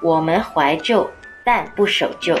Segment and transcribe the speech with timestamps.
[0.00, 1.10] 我们怀旧，
[1.42, 2.38] 但不守旧，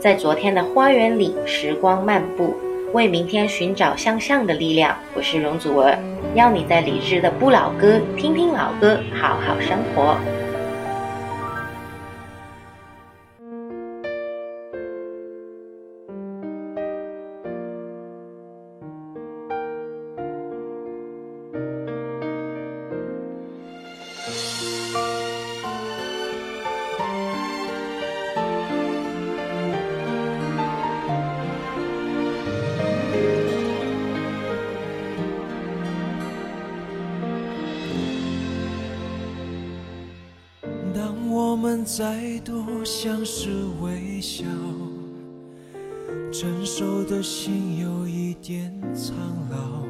[0.00, 2.56] 在昨天的花园里，时光漫步，
[2.94, 4.96] 为明天寻找向上的力量。
[5.14, 5.98] 我是容祖儿，
[6.34, 10.16] 邀你在理智的不老歌，听听老歌，好好生活。
[42.44, 43.48] 度相视
[43.80, 44.44] 微笑，
[46.30, 49.16] 成熟的心有一点苍
[49.50, 49.82] 老，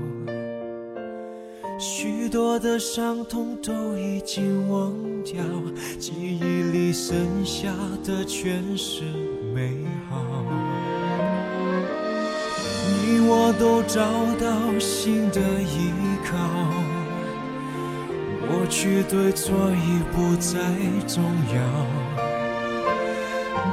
[1.80, 4.92] 许多的伤痛都已经忘
[5.24, 5.42] 掉，
[5.98, 9.02] 记忆里剩下的全是
[9.52, 10.24] 美好。
[12.86, 14.00] 你我都找
[14.41, 15.91] 到新的依
[16.24, 16.39] 靠。
[18.46, 20.61] 过去对错已不再
[21.08, 21.58] 重要，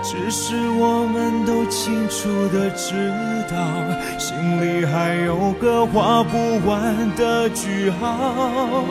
[0.03, 2.93] 只是我们都清楚的知
[3.49, 3.55] 道，
[4.17, 8.83] 心里还有个画不完的句号。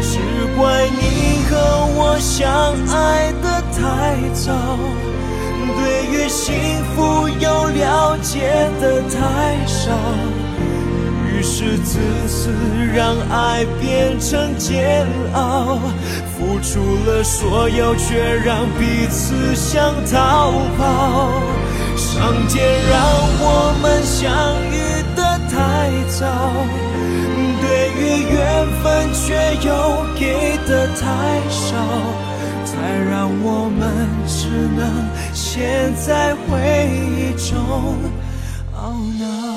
[0.00, 0.18] 只
[0.56, 1.56] 怪你和
[1.94, 2.48] 我相
[2.88, 4.52] 爱的太早，
[5.76, 6.54] 对于幸
[6.94, 9.92] 福又了解的太少。
[11.38, 12.50] 于是自私
[12.92, 15.78] 让爱变成煎熬，
[16.36, 21.30] 付出了所有，却让彼此想逃跑。
[21.96, 23.00] 上天让
[23.38, 24.26] 我们相
[24.72, 24.76] 遇
[25.14, 26.26] 的太早，
[27.60, 28.02] 对于
[28.32, 29.70] 缘分却又
[30.18, 31.76] 给的太少，
[32.64, 34.82] 才让我们只能
[35.32, 37.94] 陷在回忆中
[38.74, 38.78] 懊
[39.20, 39.47] 恼。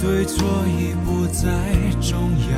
[0.00, 1.48] 对错已不再
[2.00, 2.56] 重要，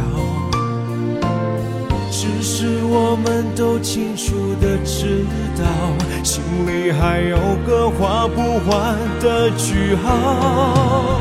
[2.10, 5.24] 只是我们都清楚的知
[5.56, 5.64] 道，
[6.22, 11.20] 心里还有个画不完的句号。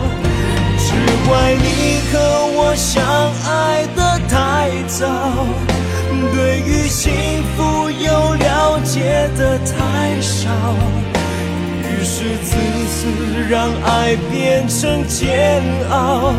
[0.77, 0.93] 只
[1.27, 2.17] 怪你和
[2.55, 3.03] 我相
[3.45, 5.07] 爱的太早。
[6.33, 7.13] 对于幸
[7.55, 10.49] 福又了解的太少，
[12.19, 12.57] 是自
[12.87, 13.05] 私
[13.47, 15.61] 让爱变成煎
[15.91, 16.33] 熬，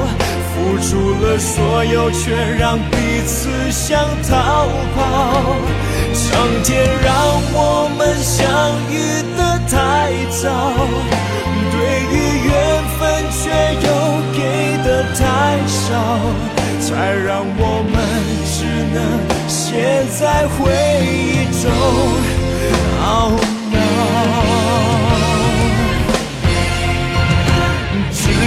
[0.51, 5.55] 付出了所有，却让彼此想逃跑。
[6.13, 7.15] 上天让
[7.55, 8.45] 我们相
[8.91, 9.41] 遇的
[9.71, 10.11] 太
[10.43, 10.75] 早，
[11.71, 11.79] 对
[12.11, 12.15] 于
[12.49, 12.51] 缘
[12.99, 12.99] 分
[13.31, 13.39] 却
[13.87, 13.89] 又
[14.35, 14.39] 给
[14.83, 15.23] 的太
[15.69, 15.95] 少，
[16.81, 17.95] 才让我们
[18.51, 18.99] 只能。
[19.49, 20.59] 陷在回
[21.07, 21.71] 忆中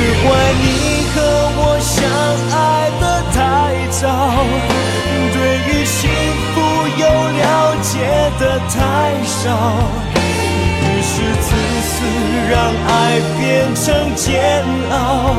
[0.01, 0.25] 只怪
[0.57, 0.65] 你
[1.13, 1.21] 和
[1.61, 1.93] 我相
[2.57, 3.03] 爱的
[3.35, 3.37] 太
[3.91, 4.01] 早，
[5.31, 6.09] 对于幸
[6.49, 6.57] 福
[6.97, 7.05] 又
[7.37, 7.45] 了
[7.83, 7.93] 解
[8.39, 8.41] 的
[8.73, 8.73] 太
[9.23, 9.45] 少，
[10.81, 11.53] 于是自
[11.85, 11.93] 私
[12.49, 12.53] 让
[12.89, 12.89] 爱
[13.37, 13.39] 变
[13.75, 13.85] 成
[14.15, 15.37] 煎熬。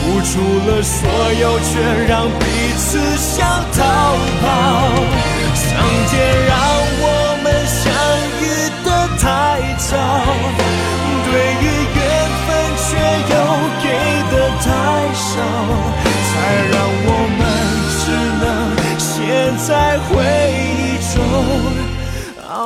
[0.00, 0.96] 付出了所
[1.38, 1.68] 有，却
[2.08, 2.42] 让彼
[2.78, 2.88] 此
[3.18, 3.46] 想
[3.76, 3.76] 逃
[4.40, 4.46] 跑。
[5.52, 5.68] 上
[6.08, 6.16] 天
[6.48, 6.56] 让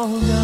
[0.03, 0.35] 懊恼，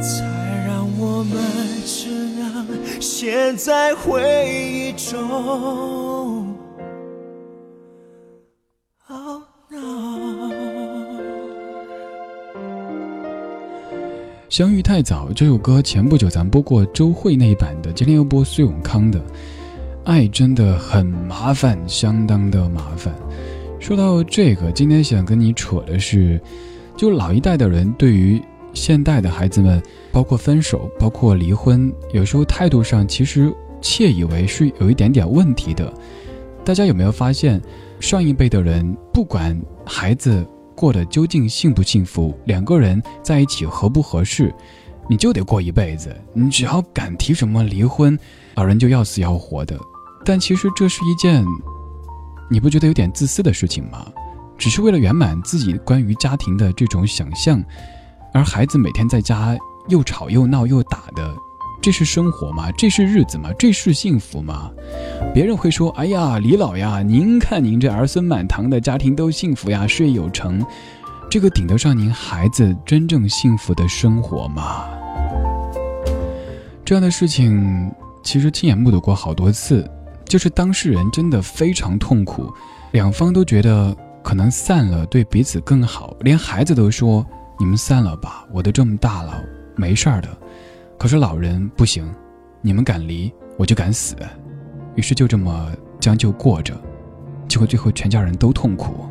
[0.00, 0.24] 才
[0.66, 1.36] 让我们
[1.84, 2.08] 只
[2.40, 2.66] 能。
[2.98, 6.56] 陷在回忆中。
[14.48, 19.22] 相遇太早，这首歌前不久咱播过周慧那一版的，今天又播苏永康的。
[20.04, 23.14] 爱真的很麻烦，相当的麻烦。
[23.80, 26.40] 说到这个，今天想跟你扯的是，
[26.96, 28.42] 就老一代的人对于
[28.74, 29.82] 现代的孩子们，
[30.12, 35.92] 包括分手，包括离婚，有时候态度上其实窃以为是有一点点问题的。
[36.64, 37.62] 大家有没有发现，
[38.00, 44.52] 上一辈的人不管孩子过得究竟幸不幸福，两个人在一起合不合适，
[45.08, 46.14] 你就得过一辈子。
[46.34, 48.18] 你只要敢提什么离婚，
[48.56, 49.78] 老人就要死要活的。
[50.24, 51.42] 但其实这是一件，
[52.50, 54.06] 你不觉得有点自私的事情吗？
[54.56, 57.62] 只是为了圆满自己关于家庭的这种想象，
[58.32, 59.56] 而孩子每天在家
[59.88, 61.32] 又吵又闹又打的，
[61.80, 62.68] 这是生活吗？
[62.72, 63.50] 这是日子吗？
[63.58, 64.70] 这是幸福吗？
[65.32, 70.64] 别人会说：“哎呀，李老呀，您看您这儿孙满堂的家庭都幸福呀，事业有成，
[71.30, 74.88] 这个顶得上您孩子真正幸福的生活吗？”
[76.84, 77.92] 这样的事情
[78.24, 79.88] 其实亲眼目睹过好多次，
[80.28, 82.52] 就是当事人真的非常痛苦，
[82.92, 83.96] 两方都觉得。
[84.20, 87.24] 可能散了对彼此更好，连孩子都说
[87.58, 89.42] ：“你们散了吧，我都这么大了，
[89.74, 90.28] 没事儿的。”
[90.98, 92.06] 可是老人不行，
[92.60, 94.14] 你们敢离，我就敢死。
[94.96, 96.74] 于是就这么将就过着，
[97.48, 99.06] 结果最后全家人都痛苦。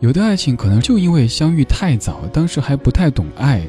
[0.00, 3.62] 有的爱情可能就因为相遇太早，当时还不太懂爱。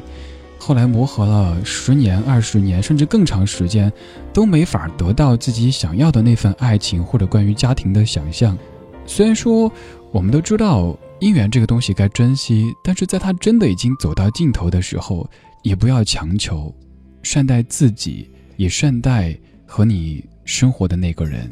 [0.67, 3.89] 后来磨合了十年、二十年，甚至更长时间，
[4.33, 8.57] 都没法得到自己想要的那份爱情或者关于家庭的想象。
[9.05, 9.71] 虽然说
[10.11, 15.25] 我们都知道姻缘这个东西该珍惜，但是在他真的已经走到尽头的时候，
[15.63, 16.75] 也不要强求，
[17.23, 19.33] 善待自己，也善待
[19.65, 21.49] 和你生活的那个人。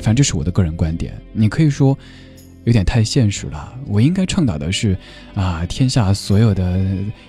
[0.00, 1.96] 反正这是我的个人观点，你可以说。
[2.66, 3.72] 有点太现实了。
[3.86, 4.98] 我应该倡导的是，
[5.36, 6.84] 啊，天下所有的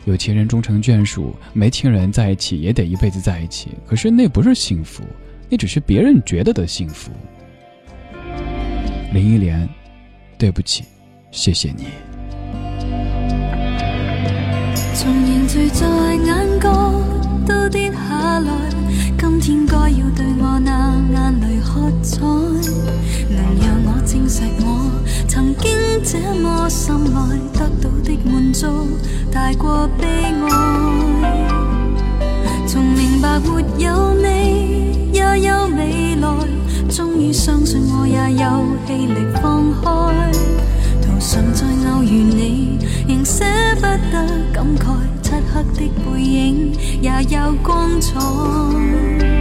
[0.06, 3.70] 有情人终成眷属，没情人在一起也得一辈子在一起。
[3.86, 5.04] 可是那不是幸福，
[5.48, 7.12] 那只是别人觉得的幸福。
[9.14, 9.70] 林忆莲，
[10.40, 10.84] 对不起，
[11.30, 11.86] 谢谢你。
[14.96, 15.86] 从凝聚在
[16.16, 16.92] 眼角
[17.46, 18.52] 都跌下来，
[19.48, 24.92] 天该要对我那眼泪喝彩，能让我证实我。
[25.26, 25.72] 曾经
[26.04, 28.68] 这么深爱，得到的满足
[29.32, 31.48] 大过悲哀。
[32.68, 36.28] 从明白没有你也有未来，
[36.90, 40.30] 终于相信我也有气力放开。
[41.02, 42.78] 途上再偶遇你，
[43.08, 43.46] 仍舍
[43.76, 44.92] 不得感慨，
[45.22, 49.37] 漆黑的背影也有光彩。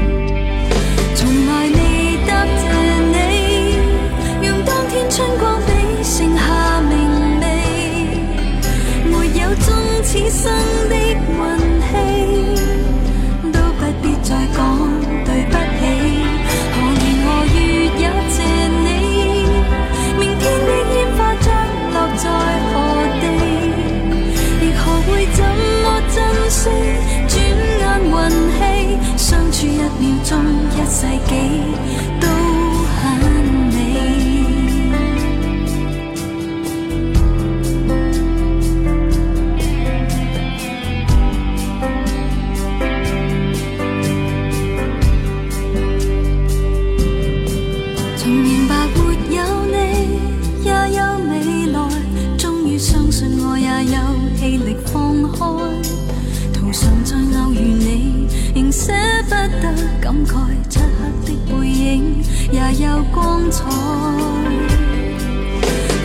[58.56, 58.90] 仍舍
[59.24, 60.32] 不得感慨
[60.70, 63.62] 漆黑的背影也有光彩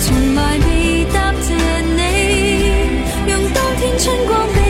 [0.01, 4.60] 从来未答谢你用当天春光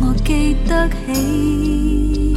[0.00, 2.34] 我记得起。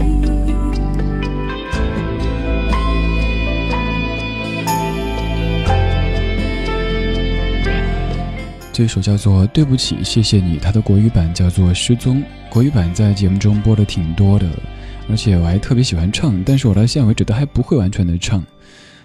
[8.71, 14.47] 这首叫做对不起谢谢你它的国语版叫做失踪国语版在节目中播的挺多的
[15.09, 18.43] 而且我还特别喜欢唱但是我到现在为止都还不会完全的唱。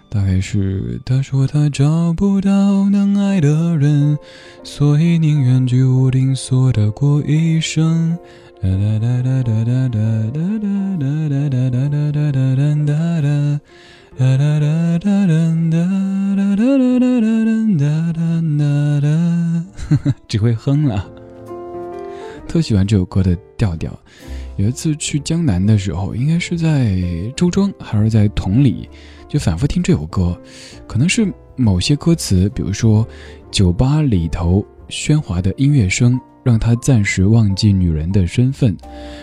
[0.09, 4.19] 大概是他说他找不到能爱的人
[4.69, 8.19] 所以宁愿居无定所的过一生。
[8.61, 13.61] 哒哒哒哒哒哒哒哒哒哒哒哒哒哒哒哒哒哒。
[14.19, 15.79] 哒哒哒哒哒哒
[16.35, 21.09] 哒哒哒哒哒哒哒哒哒哒哒，只会哼了。
[22.49, 23.97] 特喜欢这首歌的调调。
[24.57, 27.01] 有一次去江南的时候，应该是在
[27.37, 28.89] 周庄还是在同里，
[29.29, 30.37] 就反复听这首歌。
[30.89, 33.07] 可能是某些歌词，比如说
[33.51, 38.77] 酒吧里头喧哗的音乐声，让他暂时忘记女人的身份，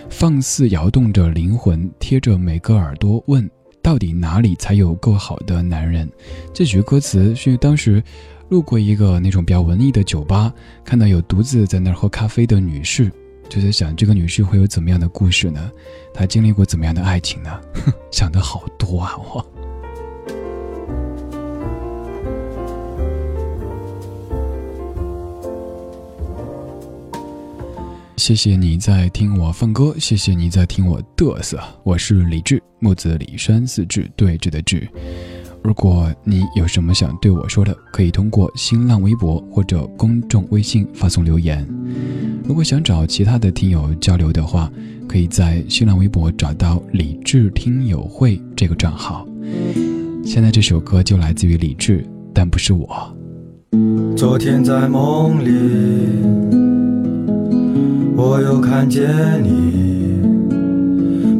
[0.09, 3.49] 放肆摇动着灵魂，贴着每个耳朵问。
[3.81, 6.09] 到底哪里才有够好的男人？
[6.53, 8.01] 这句歌词是当时
[8.47, 10.53] 路过一个那种比较文艺的酒吧，
[10.85, 13.11] 看到有独自在那儿喝咖啡的女士，
[13.49, 15.69] 就在想这个女士会有怎么样的故事呢？
[16.13, 17.59] 她经历过怎么样的爱情呢？
[18.09, 19.62] 想的好多啊，我。
[28.25, 31.59] 谢谢你在听我放歌，谢谢你在听我嘚瑟。
[31.83, 34.87] 我是李志，木子李山四志对峙的志。
[35.61, 41.67] 如果你有什么想对我说的，可以通过新浪微博或者公众微信发送留言。
[42.45, 44.71] 如果想找其他的听友交流的话，
[45.05, 49.27] 可以在新浪微博找到李志听友会这个账号。
[50.23, 53.17] 现在这首歌就来自于李志，但不是我。
[54.15, 56.42] 昨天在梦里。
[58.25, 59.03] 我又看见
[59.43, 60.17] 你，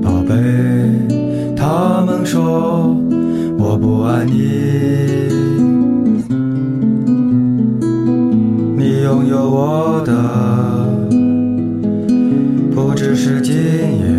[0.02, 0.36] 宝贝。
[1.56, 2.94] 他们说
[3.58, 4.34] 我不爱你，
[8.76, 10.12] 你拥有我的
[12.76, 14.14] 不只是今夜，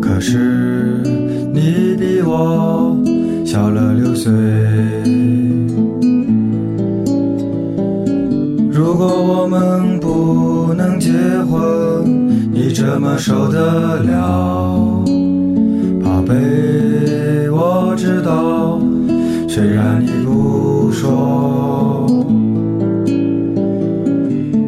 [0.00, 1.02] 可是
[1.52, 2.96] 你比我
[3.44, 4.32] 小了六岁。
[13.00, 15.02] 么受得了，
[16.04, 17.48] 宝贝？
[17.50, 18.78] 我知道，
[19.48, 22.06] 虽然你不说。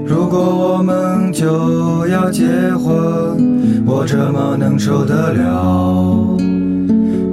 [0.07, 6.37] 如果我们就要结婚，我怎么能受得了，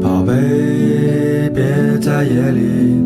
[0.02, 1.50] 宝贝？
[1.56, 2.99] 别在夜里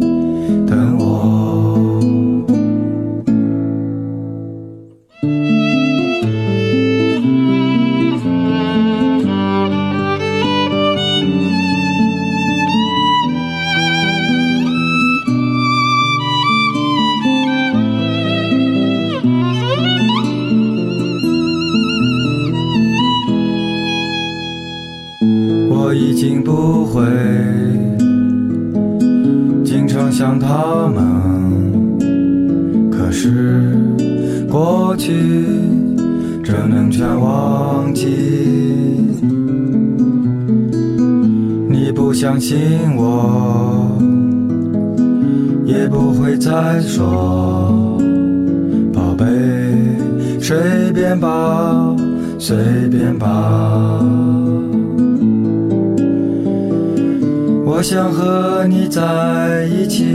[57.84, 60.06] 想和你在一起，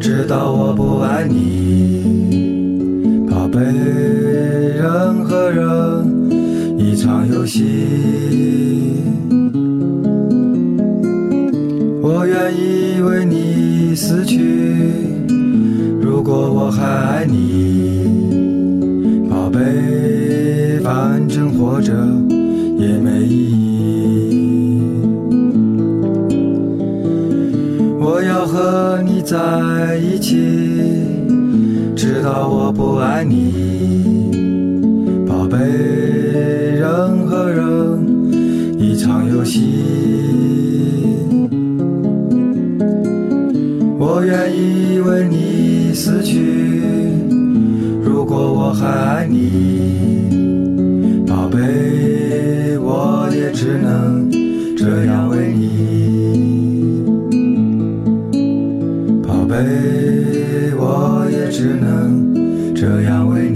[0.00, 7.64] 直到我不爱你，宝贝，人和人一场游戏。
[12.00, 14.40] 我愿意为你死去，
[16.00, 18.15] 如果我还爱你，
[29.26, 30.36] 在一起，
[31.96, 34.30] 直到我不爱你，
[35.26, 35.58] 宝贝，
[36.78, 37.66] 人和人
[38.78, 39.60] 一场游戏。
[43.98, 47.10] 我愿意为你死去，
[48.04, 50.30] 如果我还爱你，
[51.26, 54.30] 宝贝，我也只能
[54.76, 55.55] 这样为你，
[59.56, 63.55] 宝贝，我也只能这样为你，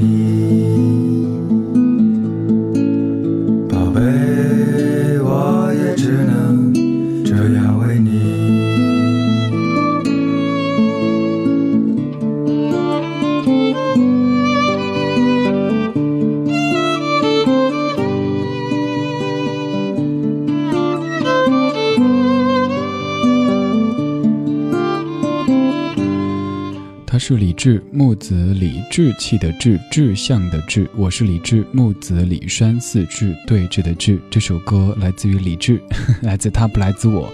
[28.21, 34.21] 子李志气的志志向的志，我是李志木子李山四志对峙的志。
[34.31, 35.81] 这首歌来自于李志，
[36.21, 37.33] 来自他不来自我，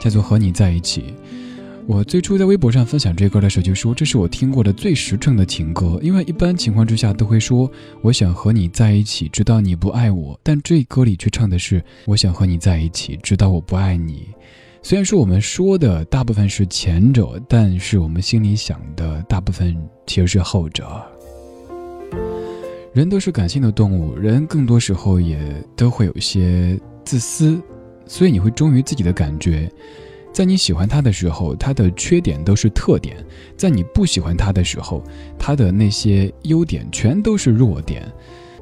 [0.00, 1.12] 叫做和你在一起。
[1.84, 7.68] 我最初在微博上分享这歌的时候就说，这是我听过的最实诚的情歌，因为一般情况之下都会说
[8.00, 14.28] 我想和你在一起，直到你不爱我，但这歌里却唱的是我想和你在一起，直到我不爱你。
[14.82, 21.00] 虽然说我们说的大部分是前者，但是我们心里想的大部分其实是后者。
[22.94, 25.38] 人都是感性的动物，人更多时候也
[25.76, 27.60] 都会有些自私，
[28.06, 29.70] 所以你会忠于自己的感觉。
[30.32, 33.16] 在你喜欢他的时候，他的缺点都是特点；
[33.56, 35.04] 在你不喜欢他的时候，
[35.38, 38.10] 他的那些优点全都是弱点。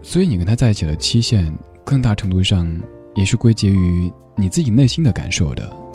[0.02, 2.68] 所以你跟他在一起的期限，更大程度上
[3.14, 5.88] 也是归结于你自己内心的感受的。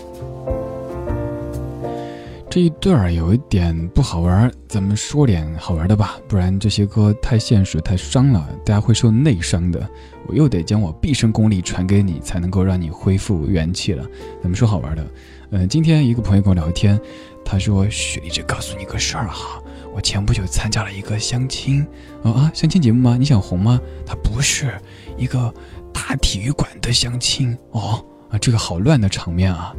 [2.54, 9.90] 这一段儿有一点不好玩儿，咱们说点好玩的吧，不然这些歌太现实、太伤了，大家会受内伤的。
[10.28, 14.08] 我又得将我毕生功力传给你，才能够让你恢复元气了。
[14.40, 15.04] 咱们说好玩的，
[15.50, 17.02] 嗯，今天一个朋友跟我聊天，
[17.44, 19.60] 他说：“雪莉，这告诉你个事儿哈，
[19.92, 21.82] 我前不久参加了一个相亲，
[22.22, 23.18] 啊啊，相亲节目吗？
[23.18, 23.82] 你想红吗？
[24.06, 24.80] 他不是
[25.18, 25.52] 一个
[25.92, 29.74] 大体育馆的相亲哦，啊，这个好乱的场面啊。”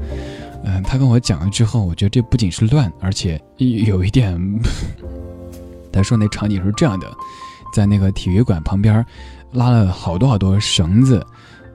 [0.64, 4.40] 嗯，他跟我讲了之后，我觉得这不仅是乱，而且有一点。
[5.92, 7.06] 他说那场景是这样的，
[7.75, 9.04] 在那个体育馆旁边，
[9.52, 11.25] 拉了好多好多绳子，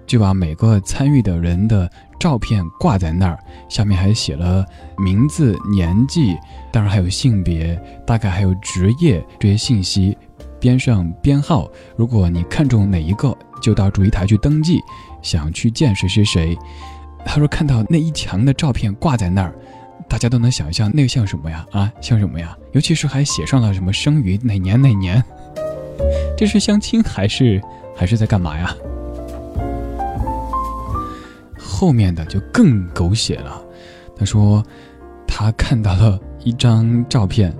[0.08, 1.88] 就把每个参与的人的
[2.20, 3.38] 照片挂在那儿，
[3.70, 4.66] 下面还写了
[4.98, 6.36] 名字、年纪，
[6.72, 10.18] 当然还有性别，大概还有职业这些信息，
[10.60, 11.70] 边上编号。
[11.96, 14.82] 如果你看中哪一个，就到主席台去登记，
[15.22, 16.58] 想去见谁谁谁。
[17.26, 19.54] 他说：“看到那一墙的照片挂在那儿，
[20.08, 21.66] 大家都能想象那个像什么呀？
[21.72, 22.58] 啊，像什么呀？
[22.72, 25.22] 尤其是还写上了什么生于哪年哪年，
[26.38, 27.62] 这是相亲还是
[27.96, 28.74] 还是在干嘛呀？”
[31.58, 33.62] 后面的就更狗血了。
[34.18, 34.64] 他说
[35.28, 37.54] ：“他看到了一张照片，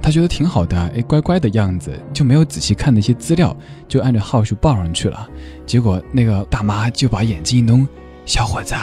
[0.00, 3.56] 他觉得挺好的，哎，乖乖的样子，就没有仔细看那些资料，
[3.88, 5.28] 就按照号数报上去了。
[5.66, 7.86] 结果那个大妈就把眼睛一弄。”
[8.24, 8.74] 小伙子，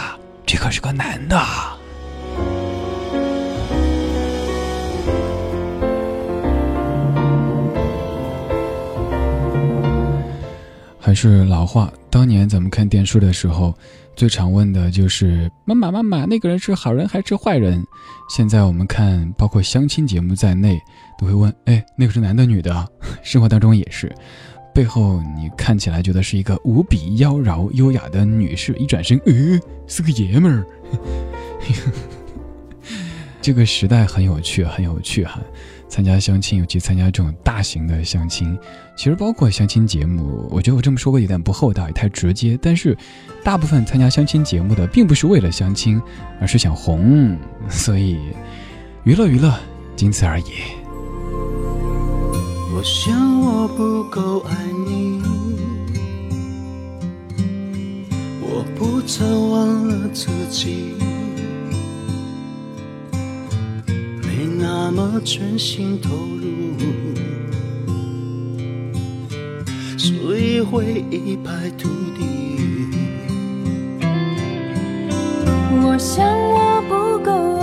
[0.46, 1.38] 这可是个男的。
[11.00, 13.74] 还是老话，当年咱们看电视的时候，
[14.15, 17.86] 最常问的就是“妈妈，妈妈，那个人是好人还是坏人？”
[18.34, 20.80] 现在我们看，包括相亲节目在内，
[21.19, 22.88] 都会问：“哎，那个是男的女的？”
[23.22, 24.12] 生活当中也是。
[24.73, 30.65] 背后你看起来觉得是一个无比妖娆优雅的女士，一转身，呃，是个爷们儿。
[33.41, 35.39] 这个时代很有趣，很有趣哈。
[35.89, 38.57] 参加相亲，尤其参加这种大型的相亲，
[38.95, 42.57] 其实包括相亲节目，我觉得我这么说过有点不厚道，也太直接。
[42.59, 42.97] 但是，
[43.43, 46.01] 大部分参加相亲节目的，并不是为了相亲，
[46.41, 47.38] 而是想红，
[47.69, 48.17] 所以
[49.03, 49.53] 娱乐娱乐，
[49.95, 50.45] 仅此而已。
[52.75, 54.55] 我想我不够爱
[54.86, 55.21] 你，
[58.41, 60.95] 我不曾忘了自己，
[64.23, 66.73] 没那么全心投入，
[69.95, 72.23] 所以会一败涂地。
[75.86, 77.62] 我想我不够爱。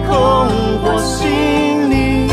[0.00, 0.10] 空
[0.82, 2.28] 我心里，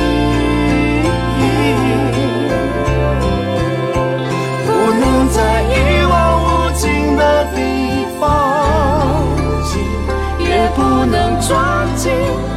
[4.65, 5.73] 不能在一
[6.09, 6.83] 望无尽
[7.17, 7.21] 的
[7.55, 7.57] 地
[8.19, 8.23] 方，
[10.39, 11.53] 也不能钻
[11.95, 12.03] 进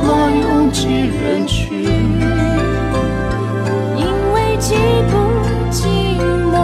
[0.02, 1.82] 那拥挤人群，
[3.96, 4.66] 因为寂
[5.08, 5.12] 不
[5.70, 5.76] 寂
[6.52, 6.54] 寞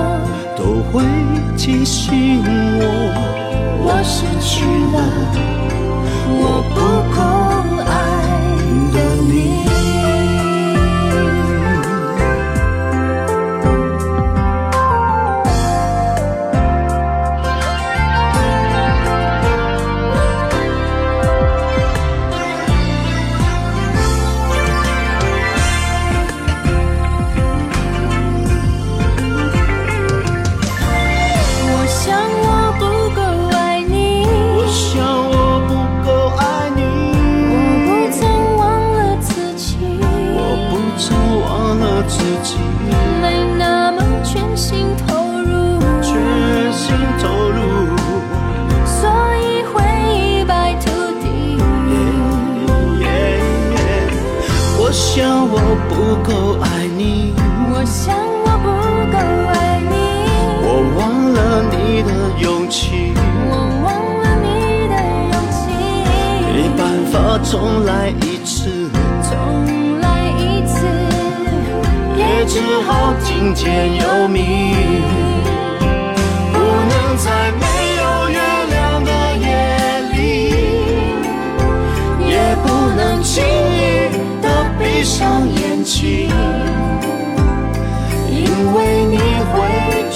[0.56, 0.92] 都会
[1.56, 2.42] 提醒
[2.78, 2.82] 我，
[3.86, 4.52] 我失去
[4.92, 4.96] 了，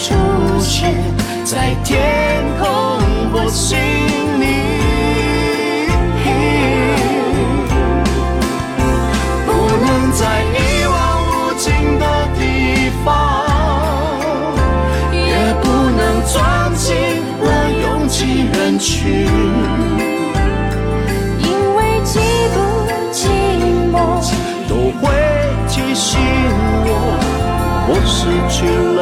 [0.08, 0.14] 出
[0.60, 0.94] 现
[1.44, 2.66] 在天空
[3.30, 4.46] 或心里。
[9.44, 9.52] 不
[9.84, 10.96] 能在一望
[11.28, 11.68] 无尽
[11.98, 12.04] 的
[12.38, 12.40] 地
[13.04, 13.06] 方，
[15.12, 16.34] 也不能钻
[16.74, 16.86] 进
[17.42, 17.46] 了
[17.82, 18.16] 拥挤
[18.54, 19.28] 人群，
[21.38, 22.16] 因为寂
[22.54, 22.56] 不
[23.12, 23.28] 寂
[23.92, 23.94] 寞，
[24.66, 25.04] 都会
[25.68, 26.18] 提醒
[26.86, 26.90] 我，
[27.90, 28.16] 我失
[28.48, 28.56] 去
[28.96, 29.00] 了，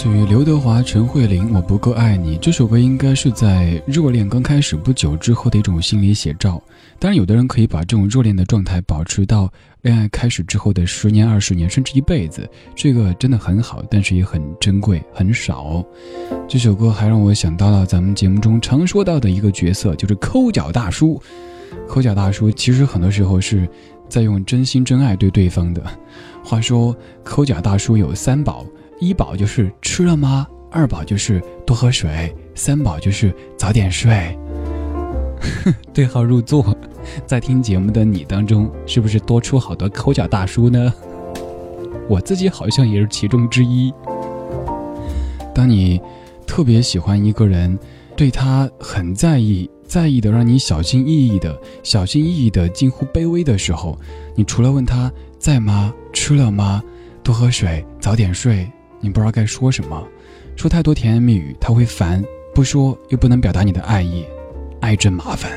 [0.00, 6.58] 来自于刘德华、陈慧琳，《我不够爱你》这首歌应该是在热恋刚开始不久之后的一种心理写照。
[6.98, 15.84] 当然，有的人可以把这种热恋的状态保持到恋爱开始之后的十年、二十年，甚至一辈子，这个真的很好，但是也很珍贵，很少。
[16.48, 21.20] 这首歌还让我想到了咱们节目中常说到的一个角色，就是抠脚大叔。
[21.86, 23.68] 抠脚大叔其实很多时候是
[24.08, 25.82] 在用真心真爱对对方的。
[26.42, 28.64] 话说，抠脚大叔有三宝。
[29.00, 30.46] 一宝就是吃了吗？
[30.70, 34.38] 二宝就是多喝水，三宝就是早点睡。
[35.94, 36.76] 对号入座，
[37.26, 40.92] 在听节目的你当中，是不是多出好多抠脚大叔呢？
[42.10, 43.90] 我自己好像也是其中之一。
[45.54, 45.98] 当你
[46.46, 47.78] 特别喜欢一个人，
[48.14, 53.98] 对他很在意，在意的让你小心翼翼的，小心翼翼的近乎卑微的时候，
[54.34, 55.94] 你除了问他在吗？
[56.12, 56.82] 吃了吗？
[57.22, 58.70] 多喝水，早点睡。
[59.00, 60.06] 你不知道该说什么，
[60.56, 62.22] 说太多甜言蜜语他会烦，
[62.54, 64.24] 不说又不能表达你的爱意，
[64.80, 65.50] 爱真麻烦。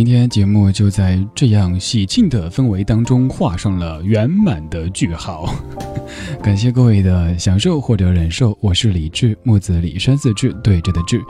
[0.00, 5.54] 今天节目就在这样喜庆的氛围当中画上了圆满的句号。
[6.42, 11.20] 感谢各位的享受或者忍受，我是李志，木子李山四志对着的志。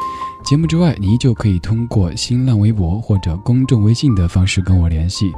[0.45, 5.33] 节目之外，你依旧可以通过新浪微博或者公众微信的方式跟我联系。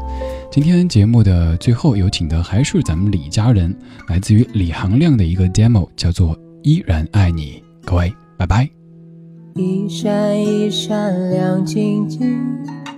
[0.50, 3.74] 今天节目的最后有请的还是咱们李家人，
[4.08, 7.62] 来自于李行亮的一个 demo，叫做《依然爱你》。
[7.86, 8.68] 各位，拜拜。
[9.54, 12.38] 一闪一闪亮晶晶，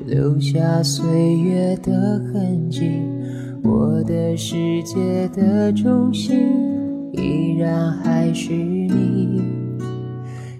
[0.06, 1.92] 留下岁月的
[2.32, 2.90] 痕迹。
[3.62, 6.36] 我的世界的中心，
[7.12, 9.42] 依然还是你。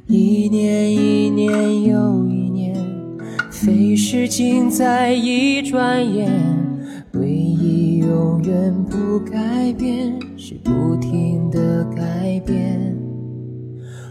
[0.06, 2.76] 一年一年又一年，
[3.50, 6.30] 飞逝尽在一转眼。
[7.14, 12.96] 唯一永远不改变，是不停的改变。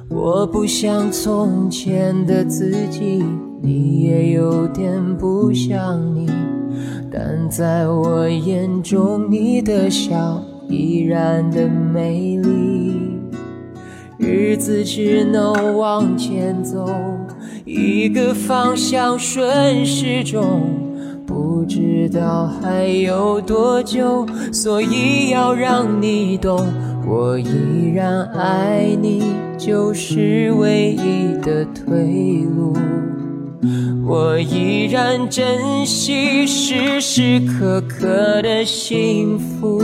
[0.09, 3.23] 我不像从前的自己，
[3.65, 6.29] 你也有点不像你。
[7.09, 12.97] 但在我眼中，你的笑依然的美丽。
[14.17, 16.85] 日子只能往前走，
[17.63, 20.61] 一个方向顺时钟，
[21.25, 26.67] 不知道还有多久，所以要让你懂，
[27.07, 29.23] 我依然爱你，
[29.57, 32.73] 就是唯一的退路。
[34.05, 39.81] 我依然珍惜时时刻刻的幸福，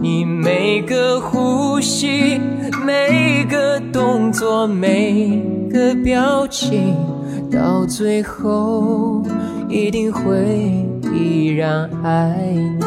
[0.00, 2.40] 你每个呼吸、
[2.84, 5.40] 每个动作、每
[5.72, 6.96] 个表情，
[7.50, 9.22] 到最后
[9.68, 10.84] 一定会
[11.14, 12.36] 依然爱
[12.78, 12.79] 你。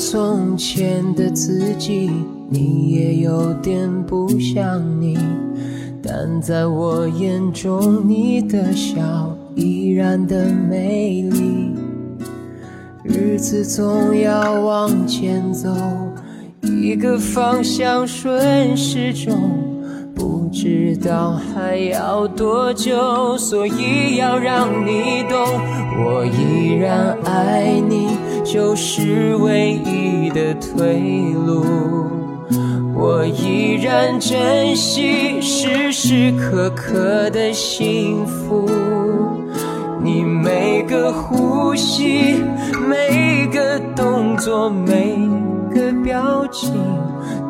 [0.00, 2.10] 从前的自己，
[2.48, 5.18] 你也有点不像你，
[6.02, 8.98] 但在我眼中，你的笑
[9.54, 11.74] 依然的美丽。
[13.04, 15.68] 日子总要往前走，
[16.62, 19.36] 一个方向顺时钟，
[20.14, 25.46] 不知道还要多久，所以要让你懂，
[26.02, 28.08] 我依然爱你，
[28.52, 30.98] 就是唯一的退
[31.46, 31.64] 路。
[32.96, 38.68] 我依然珍惜时时刻刻的幸福，
[40.02, 42.42] 你每个呼吸、
[42.88, 45.16] 每个动作、每
[45.72, 46.74] 个表情，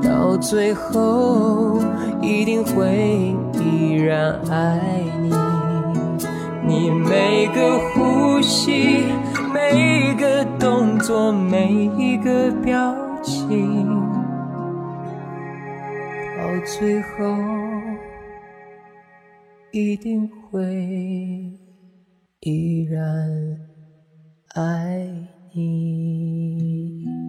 [0.03, 1.81] 到最后
[2.21, 4.79] 一定会依然爱
[5.23, 5.31] 你。
[6.63, 9.03] 你每个呼吸、
[9.53, 13.89] 每个动作、每一个表情。
[16.37, 17.09] 到最后，
[19.73, 20.71] 一定会
[22.41, 23.59] 依然
[24.55, 25.09] 爱
[25.55, 27.20] 你。